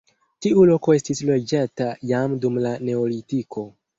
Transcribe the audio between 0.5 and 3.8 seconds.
loko estis loĝata jam dum la neolitiko.